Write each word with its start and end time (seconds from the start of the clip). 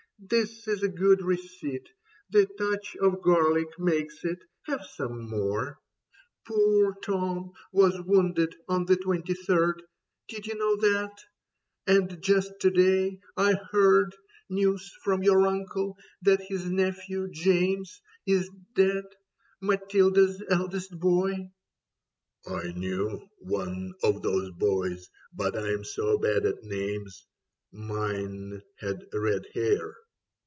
This 0.29 0.67
is 0.67 0.83
a 0.83 0.87
good 0.87 1.23
receipt: 1.23 1.89
The 2.29 2.45
touch 2.45 2.95
of 3.01 3.23
garlic 3.23 3.65
makes 3.79 4.23
it. 4.23 4.37
Have 4.67 4.85
some 4.85 5.27
more. 5.27 5.79
68 6.47 6.47
Leda 6.47 6.47
Poor 6.47 6.95
Tom 7.03 7.51
was 7.73 7.99
wounded 8.03 8.53
on 8.69 8.85
the 8.85 8.97
twenty 8.97 9.33
third; 9.33 9.81
Did 10.27 10.45
you 10.45 10.53
know 10.59 10.75
that? 10.75 11.17
And 11.87 12.21
just 12.21 12.51
to 12.59 12.69
day 12.69 13.19
I 13.35 13.53
heard 13.71 14.15
News 14.47 14.91
from 15.03 15.23
your 15.23 15.47
uncle 15.47 15.97
that 16.21 16.41
his 16.41 16.69
nephew 16.69 17.27
James 17.31 17.99
Is 18.27 18.47
dead— 18.75 19.05
Matilda's 19.59 20.39
eldest 20.51 20.91
boy."" 20.99 21.49
I 22.45 22.71
knew 22.73 23.27
One 23.39 23.95
of 24.03 24.21
those 24.21 24.51
boys, 24.51 25.09
but 25.33 25.57
I'm 25.57 25.83
so 25.83 26.19
bad 26.19 26.45
at 26.45 26.61
names. 26.63 27.25
Mine 27.71 28.61
had 28.79 29.07
red 29.13 29.47
hair." 29.55 29.95